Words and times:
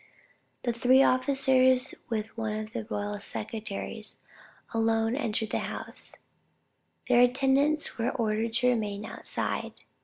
The 0.63 0.73
three 0.73 1.03
officers 1.03 1.93
with 2.09 2.35
one 2.35 2.57
of 2.57 2.73
the 2.73 2.85
royal 2.85 3.19
secretaries 3.19 4.19
alone 4.73 5.15
entered 5.15 5.51
the 5.51 5.59
house; 5.69 6.23
their 7.07 7.21
attendants 7.21 7.99
were 7.99 8.09
ordered 8.09 8.53
to 8.53 8.69
remain 8.69 9.05
outside. 9.05 9.73